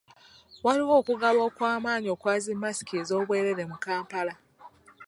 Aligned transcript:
Waaliwo 0.65 0.93
okugaba 1.01 1.41
okw'amaanyi 1.49 2.07
okwa 2.15 2.33
zi 2.43 2.53
masiki 2.61 2.93
ez'obwereere 3.01 3.63
mu 3.71 3.77
kampala. 3.83 4.33